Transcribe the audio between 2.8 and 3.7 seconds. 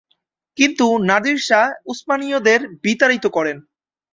বিতাড়িত করেন।